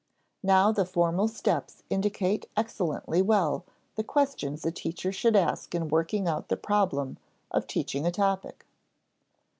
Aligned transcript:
Now 0.41 0.71
the 0.71 0.83
formal 0.83 1.27
steps 1.27 1.83
indicate 1.91 2.47
excellently 2.57 3.21
well 3.21 3.65
the 3.93 4.03
questions 4.03 4.65
a 4.65 4.71
teacher 4.71 5.11
should 5.11 5.35
ask 5.35 5.75
in 5.75 5.89
working 5.89 6.27
out 6.27 6.47
the 6.47 6.57
problem 6.57 7.19
of 7.51 7.67
teaching 7.67 8.07
a 8.07 8.11
topic. 8.11 8.65